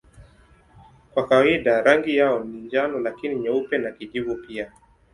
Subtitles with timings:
[1.13, 4.71] Kwa kawaida rangi yao ni njano lakini nyeupe na kijivu pia.